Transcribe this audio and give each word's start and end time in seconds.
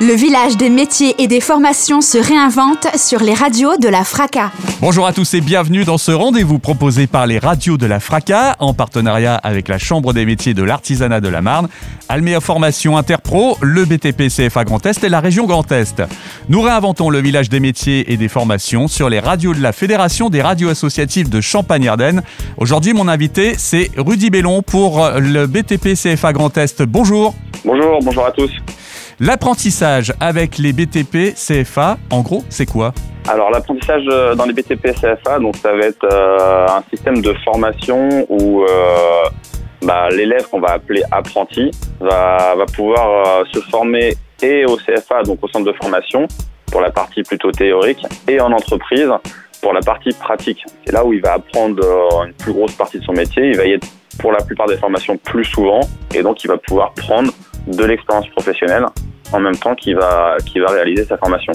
Le 0.00 0.12
village 0.12 0.56
des 0.56 0.70
métiers 0.70 1.20
et 1.20 1.26
des 1.26 1.40
formations 1.40 2.00
se 2.00 2.18
réinvente 2.18 2.86
sur 2.96 3.20
les 3.20 3.34
radios 3.34 3.76
de 3.78 3.88
la 3.88 4.04
FRACA. 4.04 4.52
Bonjour 4.80 5.04
à 5.08 5.12
tous 5.12 5.34
et 5.34 5.40
bienvenue 5.40 5.82
dans 5.82 5.98
ce 5.98 6.12
rendez-vous 6.12 6.60
proposé 6.60 7.08
par 7.08 7.26
les 7.26 7.40
radios 7.40 7.76
de 7.76 7.84
la 7.84 7.98
FRACA 7.98 8.54
en 8.60 8.74
partenariat 8.74 9.34
avec 9.34 9.66
la 9.66 9.78
Chambre 9.78 10.12
des 10.12 10.24
métiers 10.24 10.54
de 10.54 10.62
l'artisanat 10.62 11.20
de 11.20 11.26
la 11.28 11.42
Marne, 11.42 11.68
Alméa 12.08 12.40
Formation 12.40 12.96
Interpro, 12.96 13.58
le 13.60 13.86
BTP 13.86 14.28
CFA 14.28 14.62
Grand 14.62 14.86
Est 14.86 15.02
et 15.02 15.08
la 15.08 15.18
région 15.18 15.46
Grand 15.46 15.72
Est. 15.72 16.00
Nous 16.48 16.62
réinventons 16.62 17.10
le 17.10 17.18
village 17.18 17.48
des 17.48 17.58
métiers 17.58 18.12
et 18.12 18.16
des 18.16 18.28
formations 18.28 18.86
sur 18.86 19.10
les 19.10 19.18
radios 19.18 19.52
de 19.52 19.60
la 19.60 19.72
Fédération 19.72 20.30
des 20.30 20.42
radios 20.42 20.68
associatives 20.68 21.28
de 21.28 21.40
Champagne-Ardenne. 21.40 22.22
Aujourd'hui, 22.56 22.92
mon 22.92 23.08
invité, 23.08 23.54
c'est 23.58 23.90
Rudy 23.96 24.30
Bellon 24.30 24.62
pour 24.62 25.10
le 25.18 25.48
BTP 25.48 25.94
CFA 25.94 26.32
Grand 26.32 26.56
Est. 26.56 26.82
Bonjour. 26.82 27.34
Bonjour, 27.64 27.98
bonjour 28.00 28.26
à 28.26 28.30
tous. 28.30 28.52
L'apprentissage 29.20 30.12
avec 30.20 30.58
les 30.58 30.72
BTP 30.72 31.34
CFA, 31.34 31.98
en 32.12 32.20
gros, 32.20 32.44
c'est 32.50 32.66
quoi? 32.66 32.92
Alors 33.28 33.50
l'apprentissage 33.50 34.04
euh, 34.06 34.36
dans 34.36 34.44
les 34.44 34.52
BTP 34.52 34.92
CFA, 34.92 35.40
donc 35.40 35.56
ça 35.56 35.72
va 35.72 35.86
être 35.86 36.04
euh, 36.04 36.68
un 36.68 36.84
système 36.88 37.20
de 37.20 37.34
formation 37.44 38.24
où 38.28 38.62
euh, 38.62 38.68
bah, 39.82 40.08
l'élève 40.10 40.48
qu'on 40.48 40.60
va 40.60 40.70
appeler 40.70 41.02
apprenti 41.10 41.72
va, 41.98 42.54
va 42.56 42.66
pouvoir 42.66 43.44
se 43.52 43.58
former 43.58 44.14
et 44.40 44.64
au 44.66 44.76
CFA, 44.76 45.24
donc 45.24 45.42
au 45.42 45.48
centre 45.48 45.64
de 45.64 45.76
formation, 45.82 46.28
pour 46.70 46.80
la 46.80 46.92
partie 46.92 47.24
plutôt 47.24 47.50
théorique, 47.50 48.06
et 48.28 48.40
en 48.40 48.52
entreprise 48.52 49.10
pour 49.60 49.72
la 49.72 49.80
partie 49.80 50.10
pratique. 50.12 50.64
C'est 50.86 50.92
là 50.92 51.04
où 51.04 51.12
il 51.12 51.22
va 51.22 51.32
apprendre 51.32 52.24
une 52.24 52.34
plus 52.34 52.52
grosse 52.52 52.76
partie 52.76 53.00
de 53.00 53.04
son 53.04 53.14
métier. 53.14 53.48
Il 53.48 53.56
va 53.56 53.64
y 53.64 53.72
être 53.72 53.88
pour 54.20 54.30
la 54.30 54.44
plupart 54.44 54.68
des 54.68 54.76
formations 54.76 55.16
plus 55.16 55.44
souvent, 55.44 55.80
et 56.14 56.22
donc 56.22 56.44
il 56.44 56.46
va 56.46 56.56
pouvoir 56.56 56.92
prendre 56.92 57.32
de 57.66 57.84
l'expérience 57.84 58.28
professionnelle 58.28 58.86
en 59.32 59.40
même 59.40 59.56
temps 59.56 59.74
qu'il 59.74 59.96
va, 59.96 60.36
qu'il 60.44 60.62
va 60.62 60.70
réaliser 60.70 61.04
sa 61.04 61.16
formation. 61.16 61.52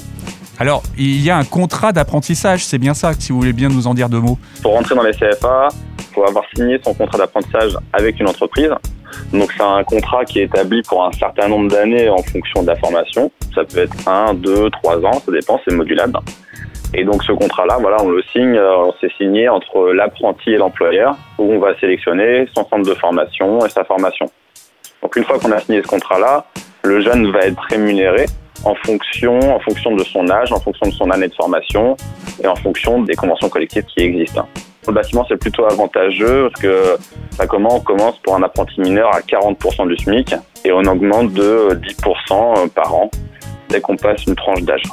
Alors, 0.60 0.84
il 0.98 1.22
y 1.22 1.32
a 1.32 1.38
un 1.38 1.44
contrat 1.44 1.92
d'apprentissage, 1.92 2.64
c'est 2.66 2.78
bien 2.78 2.94
ça, 2.94 3.14
si 3.14 3.32
vous 3.32 3.40
voulez 3.40 3.54
bien 3.54 3.70
nous 3.70 3.88
en 3.88 3.94
dire 3.94 4.08
deux 4.08 4.20
mots. 4.20 4.38
Pour 4.62 4.74
rentrer 4.74 4.96
dans 4.96 5.04
les 5.04 5.14
CFA, 5.14 5.70
il 5.98 6.06
faut 6.14 6.24
avoir 6.24 6.44
signé 6.56 6.80
son 6.84 6.94
contrat 6.94 7.18
d'apprentissage 7.18 7.76
avec 7.92 8.20
une 8.20 8.30
entreprise. 8.30 8.70
Donc 9.32 9.52
c'est 9.58 9.64
un 9.64 9.84
contrat 9.84 10.26
qui 10.26 10.40
est 10.40 10.44
établi 10.44 10.82
pour 10.84 11.04
un 11.04 11.12
certain 11.12 11.48
nombre 11.48 11.72
d'années 11.72 12.10
en 12.10 12.22
fonction 12.22 12.62
de 12.62 12.68
la 12.68 12.76
formation. 12.76 13.32
Ça 13.54 13.64
peut 13.64 13.80
être 13.80 14.08
un, 14.08 14.34
deux, 14.34 14.70
trois 14.70 14.98
ans, 14.98 15.20
ça 15.26 15.32
dépend, 15.32 15.60
c'est 15.68 15.74
modulable. 15.74 16.20
Et 16.94 17.04
donc 17.04 17.24
ce 17.24 17.32
contrat-là, 17.32 17.78
voilà, 17.80 17.98
on 18.04 18.10
le 18.10 18.22
signe, 18.32 18.56
euh, 18.56 18.78
on 18.78 18.94
s'est 19.02 19.12
signé 19.18 19.50
entre 19.50 19.92
l'apprenti 19.94 20.52
et 20.52 20.58
l'employeur, 20.58 21.16
où 21.40 21.52
on 21.52 21.60
va 21.60 21.78
sélectionner 21.80 22.48
son 22.56 22.68
centre 22.68 22.88
de 22.88 22.94
formation 22.94 23.66
et 23.66 23.70
sa 23.70 23.84
formation. 23.84 24.28
Donc 25.02 25.16
une 25.16 25.24
fois 25.24 25.40
qu'on 25.40 25.52
a 25.52 25.60
signé 25.60 25.82
ce 25.82 25.88
contrat-là, 25.88 26.46
le 26.86 27.00
jeune 27.02 27.32
va 27.32 27.46
être 27.46 27.62
rémunéré 27.70 28.26
en 28.66 28.76
fonction, 28.76 29.40
en 29.40 29.60
fonction 29.60 29.96
de 29.96 30.04
son 30.04 30.30
âge, 30.30 30.52
en 30.52 30.60
fonction 30.60 30.88
de 30.88 30.94
son 30.94 31.10
année 31.10 31.28
de 31.28 31.34
formation 31.34 31.96
et 32.44 32.48
en 32.48 32.56
fonction 32.56 33.02
des 33.02 33.16
conventions 33.16 33.50
collectives 33.50 33.86
qui 33.86 34.04
existent. 34.04 34.48
Le 34.88 34.94
bâtiment, 34.94 35.26
c'est 35.30 35.38
plutôt 35.38 35.66
avantageux 35.66 36.50
parce 36.50 36.62
que 36.62 36.98
ça 37.32 37.48
commence, 37.48 37.76
on 37.76 37.80
commence 37.80 38.18
pour 38.20 38.36
un 38.36 38.44
apprenti 38.44 38.82
mineur 38.82 39.10
à 39.16 39.22
40% 39.22 39.88
du 39.88 39.98
SMIC 39.98 40.36
et 40.66 40.74
on 40.74 40.82
augmente 40.82 41.32
de 41.32 41.70
10% 41.74 42.70
par 42.70 42.94
an 42.94 43.10
dès 43.70 43.80
qu'on 43.80 43.96
passe 43.96 44.26
une 44.26 44.36
tranche 44.36 44.62
d'âge. 44.64 44.84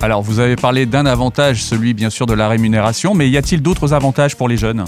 Alors, 0.00 0.22
vous 0.22 0.38
avez 0.38 0.56
parlé 0.56 0.86
d'un 0.86 1.06
avantage, 1.06 1.62
celui 1.62 1.92
bien 1.92 2.10
sûr 2.10 2.26
de 2.26 2.34
la 2.34 2.48
rémunération, 2.48 3.14
mais 3.14 3.28
y 3.28 3.36
a-t-il 3.36 3.62
d'autres 3.62 3.94
avantages 3.94 4.36
pour 4.36 4.48
les 4.48 4.56
jeunes? 4.56 4.84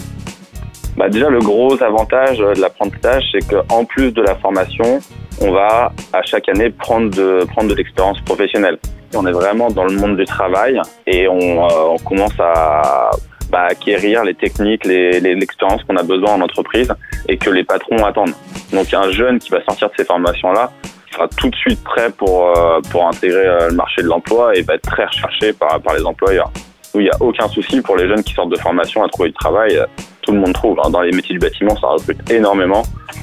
Bah 0.97 1.09
Déjà, 1.09 1.29
le 1.31 1.41
gros 1.41 1.81
avantage 1.83 2.39
de 2.39 2.61
l'apprentissage, 2.61 3.25
c'est 3.33 3.47
qu'en 3.49 3.85
plus 3.85 4.13
de 4.13 4.23
la 4.23 4.37
formation, 4.37 5.01
on 5.41 5.53
va 5.53 5.93
à 6.13 6.23
chaque 6.23 6.49
année 6.49 6.71
prendre 6.71 7.11
de, 7.11 7.45
prendre 7.45 7.69
de 7.69 7.75
l'expérience 7.75 8.21
professionnelle. 8.23 8.79
On 9.15 9.27
est 9.27 9.33
vraiment 9.33 9.71
dans 9.71 9.85
le 9.85 9.97
monde 9.97 10.17
du 10.17 10.25
travail 10.25 10.81
et 11.07 11.29
on, 11.29 11.65
euh, 11.65 11.97
commence 12.05 12.39
à 12.39 13.11
bah, 13.51 13.67
acquérir 13.71 14.25
les 14.25 14.35
techniques, 14.35 14.85
l'expérience 14.85 15.81
les, 15.81 15.87
qu'on 15.87 15.97
a 15.97 16.03
besoin 16.03 16.33
en 16.33 16.41
entreprise 16.41 16.93
et 17.29 17.37
que 17.37 17.51
les 17.51 17.65
patrons 17.65 18.05
attendent. 18.05 18.35
Donc 18.73 18.93
un 18.93 19.11
jeune 19.11 19.39
qui 19.39 19.51
va 19.51 19.63
sortir 19.65 19.89
de 19.89 19.95
ces 19.97 20.05
formations-là 20.05 20.73
sera 21.13 21.29
tout 21.29 21.49
de 21.49 21.55
suite 21.55 21.83
prêt 21.85 22.11
pour, 22.11 22.57
euh, 22.57 22.81
pour 22.91 23.07
intégrer 23.07 23.47
euh, 23.47 23.69
le 23.69 23.75
marché 23.75 24.03
de 24.03 24.09
l'emploi 24.09 24.57
et 24.57 24.63
va 24.63 24.75
être 24.75 24.91
très 24.91 25.05
recherché 25.05 25.53
par, 25.53 25.81
par 25.81 25.95
les 25.95 26.05
employeurs. 26.05 26.51
Il 26.95 27.03
n'y 27.03 27.11
a 27.11 27.17
aucun 27.21 27.49
souci 27.49 27.81
pour 27.81 27.97
les 27.97 28.09
jeunes 28.09 28.23
qui 28.23 28.35
sortent 28.35 28.51
de 28.51 28.59
formation 28.59 29.03
à 29.03 29.09
trouver 29.09 29.29
du 29.29 29.35
travail 29.35 29.79
tout 30.25 30.33
le 30.33 30.41
monde 30.41 30.53
trouve. 30.55 30.79
Hein. 30.83 30.91
Dans 30.91 31.03
les 31.03 31.13
métiers 31.13 31.35
du 31.35 31.39
bâtiment, 31.39 31.77
ça 31.77 31.89
recrute 31.89 32.31
énormément. 32.31 32.83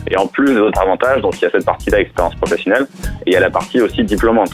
Et 0.10 0.18
en 0.18 0.28
plus 0.28 0.54
des 0.54 0.60
autres 0.60 0.80
avantages, 0.80 1.22
donc 1.22 1.40
il 1.40 1.44
y 1.44 1.46
a 1.46 1.52
cette 1.52 1.66
partie-là, 1.66 2.00
expérience 2.00 2.36
professionnelle, 2.36 2.88
et 3.26 3.32
il 3.32 3.34
y 3.34 3.36
a 3.36 3.40
la 3.40 3.50
partie 3.50 3.82
aussi 3.82 4.04
diplômante. 4.04 4.52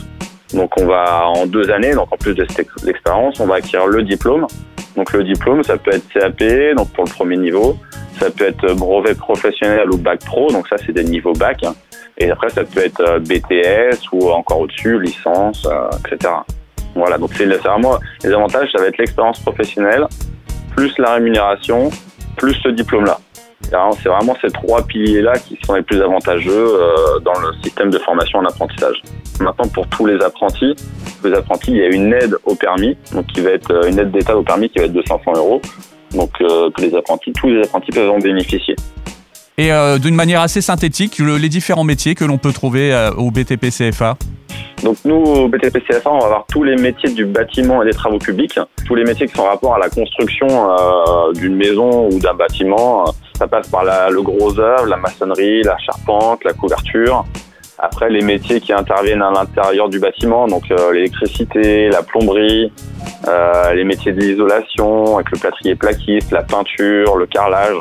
Donc 0.53 0.71
on 0.79 0.85
va 0.85 1.27
en 1.27 1.45
deux 1.45 1.69
années, 1.71 1.93
donc 1.93 2.11
en 2.11 2.17
plus 2.17 2.33
de 2.33 2.45
cette 2.49 2.67
expérience, 2.87 3.39
on 3.39 3.47
va 3.47 3.55
acquérir 3.55 3.87
le 3.87 4.03
diplôme. 4.03 4.47
Donc 4.95 5.11
le 5.13 5.23
diplôme, 5.23 5.63
ça 5.63 5.77
peut 5.77 5.91
être 5.93 6.07
CAP, 6.09 6.75
donc 6.75 6.91
pour 6.93 7.03
le 7.03 7.09
premier 7.11 7.37
niveau, 7.37 7.77
ça 8.19 8.31
peut 8.31 8.45
être 8.45 8.73
brevet 8.73 9.13
professionnel 9.13 9.91
ou 9.91 9.97
bac 9.97 10.19
pro, 10.25 10.49
donc 10.51 10.67
ça 10.67 10.77
c'est 10.77 10.93
des 10.93 11.03
niveaux 11.03 11.33
bac. 11.33 11.63
Et 12.17 12.31
après 12.31 12.49
ça 12.49 12.63
peut 12.63 12.83
être 12.83 13.01
euh, 13.01 13.19
BTS 13.19 14.11
ou 14.11 14.31
encore 14.31 14.61
au-dessus, 14.61 14.99
licence, 14.99 15.67
euh, 15.69 15.89
etc. 16.11 16.33
Voilà, 16.95 17.19
donc 17.19 17.29
c'est 17.35 17.45
vraiment 17.45 17.99
les 18.23 18.31
avantages, 18.31 18.69
ça 18.71 18.81
va 18.81 18.87
être 18.87 18.97
l'expérience 18.97 19.39
professionnelle, 19.39 20.07
plus 20.75 20.97
la 20.97 21.13
rémunération, 21.13 21.91
plus 22.37 22.53
ce 22.63 22.69
diplôme-là. 22.69 23.19
C'est 23.69 24.09
vraiment 24.09 24.35
ces 24.41 24.49
trois 24.49 24.85
piliers-là 24.85 25.33
qui 25.39 25.57
sont 25.65 25.73
les 25.73 25.81
plus 25.81 26.01
avantageux 26.01 26.51
euh, 26.53 27.19
dans 27.19 27.37
le 27.39 27.53
système 27.63 27.89
de 27.89 27.97
formation 27.99 28.39
en 28.39 28.45
apprentissage. 28.45 29.01
Maintenant, 29.41 29.67
pour 29.67 29.87
tous 29.87 30.05
les 30.05 30.23
apprentis, 30.23 30.75
les 31.23 31.33
apprentis, 31.33 31.71
il 31.71 31.77
y 31.77 31.81
a 31.81 31.87
une 31.87 32.13
aide 32.13 32.35
au 32.45 32.55
permis, 32.55 32.95
donc 33.13 33.27
qui 33.27 33.41
va 33.41 33.51
être 33.51 33.71
euh, 33.71 33.89
une 33.89 33.99
aide 33.99 34.11
d'État 34.11 34.37
au 34.37 34.43
permis 34.43 34.69
qui 34.69 34.79
va 34.79 34.85
être 34.85 34.93
de 34.93 35.03
500 35.05 35.33
euros. 35.35 35.61
Donc 36.13 36.31
euh, 36.39 36.69
que 36.71 36.81
les 36.81 36.95
apprentis, 36.95 37.33
tous 37.33 37.47
les 37.47 37.61
apprentis 37.63 37.91
peuvent 37.91 38.11
en 38.11 38.19
bénéficier. 38.19 38.75
Et 39.59 39.71
d'une 39.99 40.13
manière 40.13 40.41
assez 40.41 40.61
synthétique, 40.61 41.17
les 41.17 41.49
différents 41.49 41.83
métiers 41.83 42.13
que 42.13 42.23
l'on 42.23 42.37
peut 42.37 42.53
trouver 42.53 43.09
au 43.17 43.31
BTP 43.31 43.71
CFA 43.71 44.15
donc 44.87 44.99
nous, 45.03 45.17
au 45.17 45.49
BTP 45.49 45.79
CFA, 45.85 46.09
on 46.09 46.19
va 46.19 46.25
avoir 46.27 46.45
tous 46.49 46.63
les 46.63 46.77
métiers 46.77 47.09
du 47.09 47.25
bâtiment 47.25 47.83
et 47.83 47.87
des 47.87 47.91
travaux 47.91 48.19
publics, 48.19 48.57
tous 48.85 48.95
les 48.95 49.03
métiers 49.03 49.27
qui 49.27 49.33
sont 49.33 49.41
en 49.41 49.49
rapport 49.49 49.75
à 49.75 49.79
la 49.79 49.89
construction 49.89 50.47
euh, 50.47 51.33
d'une 51.33 51.57
maison 51.57 52.07
ou 52.07 52.17
d'un 52.19 52.33
bâtiment. 52.33 53.03
Ça 53.37 53.47
passe 53.49 53.67
par 53.67 53.83
le 53.83 54.21
gros 54.21 54.57
œuvre, 54.57 54.85
la 54.85 54.95
maçonnerie, 54.95 55.61
la 55.63 55.77
charpente, 55.79 56.45
la 56.45 56.53
couverture. 56.53 57.25
Après, 57.79 58.09
les 58.09 58.21
métiers 58.21 58.61
qui 58.61 58.71
interviennent 58.71 59.21
à 59.21 59.29
l'intérieur 59.29 59.89
du 59.89 59.99
bâtiment, 59.99 60.47
donc 60.47 60.63
euh, 60.71 60.93
l'électricité, 60.93 61.89
la 61.89 62.01
plomberie, 62.01 62.71
euh, 63.27 63.73
les 63.73 63.83
métiers 63.83 64.13
de 64.13 64.21
l'isolation 64.21 65.17
avec 65.17 65.31
le 65.31 65.37
plâtrier 65.37 65.75
plaquiste, 65.75 66.31
la 66.31 66.43
peinture, 66.43 67.17
le 67.17 67.25
carrelage. 67.25 67.75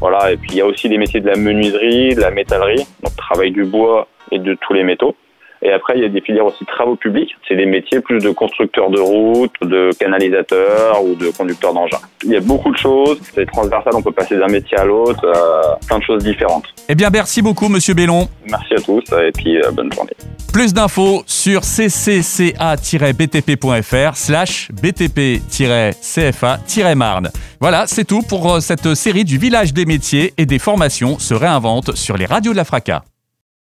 Voilà. 0.00 0.32
Et 0.32 0.36
puis 0.36 0.50
il 0.54 0.56
y 0.56 0.60
a 0.60 0.66
aussi 0.66 0.88
les 0.88 0.98
métiers 0.98 1.20
de 1.20 1.28
la 1.28 1.36
menuiserie, 1.36 2.16
de 2.16 2.20
la 2.20 2.32
métallerie, 2.32 2.84
donc 3.04 3.14
travail 3.14 3.52
du 3.52 3.64
bois 3.64 4.08
et 4.32 4.40
de 4.40 4.54
tous 4.54 4.72
les 4.72 4.82
métaux. 4.82 5.14
Et 5.62 5.72
après, 5.72 5.94
il 5.96 6.02
y 6.02 6.04
a 6.04 6.08
des 6.08 6.20
filières 6.20 6.46
aussi 6.46 6.64
travaux 6.64 6.96
publics. 6.96 7.30
C'est 7.46 7.56
des 7.56 7.66
métiers 7.66 8.00
plus 8.00 8.22
de 8.22 8.30
constructeurs 8.30 8.90
de 8.90 9.00
routes, 9.00 9.54
de 9.62 9.90
canalisateurs 9.98 11.04
ou 11.04 11.14
de 11.14 11.30
conducteurs 11.36 11.74
d'engins. 11.74 12.00
Il 12.24 12.30
y 12.30 12.36
a 12.36 12.40
beaucoup 12.40 12.70
de 12.70 12.76
choses. 12.76 13.20
C'est 13.34 13.46
transversal. 13.46 13.92
On 13.94 14.02
peut 14.02 14.12
passer 14.12 14.36
d'un 14.36 14.46
métier 14.46 14.78
à 14.78 14.84
l'autre. 14.84 15.24
Euh, 15.24 15.74
plein 15.86 15.98
de 15.98 16.04
choses 16.04 16.22
différentes. 16.22 16.66
Eh 16.88 16.94
bien, 16.94 17.10
merci 17.10 17.42
beaucoup, 17.42 17.68
Monsieur 17.68 17.94
Bellon. 17.94 18.28
Merci 18.48 18.74
à 18.74 18.80
tous 18.80 19.02
et 19.12 19.32
puis 19.32 19.58
euh, 19.58 19.72
bonne 19.72 19.92
journée. 19.92 20.12
Plus 20.52 20.72
d'infos 20.72 21.24
sur 21.26 21.62
ccca-btp.fr 21.62 24.16
slash 24.16 24.68
btp-cfa-marne. 24.72 27.30
Voilà, 27.60 27.86
c'est 27.86 28.04
tout 28.04 28.22
pour 28.22 28.54
euh, 28.54 28.60
cette 28.60 28.94
série 28.94 29.24
du 29.24 29.38
village 29.38 29.74
des 29.74 29.86
métiers 29.86 30.32
et 30.38 30.46
des 30.46 30.58
formations 30.58 31.18
se 31.18 31.34
réinvente 31.34 31.96
sur 31.96 32.16
les 32.16 32.26
radios 32.26 32.52
de 32.52 32.56
la 32.56 32.64
FRACA. 32.64 33.02